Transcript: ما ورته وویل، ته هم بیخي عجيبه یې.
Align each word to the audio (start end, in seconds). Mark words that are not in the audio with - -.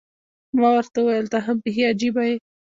ما 0.59 0.69
ورته 0.77 0.97
وویل، 1.01 1.27
ته 1.33 1.37
هم 1.45 1.55
بیخي 1.63 1.83
عجيبه 1.91 2.21
یې. 2.29 2.35